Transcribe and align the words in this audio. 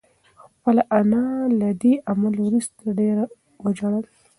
خپله 0.55 0.81
انا 0.99 1.23
له 1.59 1.69
دې 1.81 1.93
عمل 2.09 2.35
وروسته 2.41 2.83
ډېره 2.99 3.23
وژړل. 3.63 4.05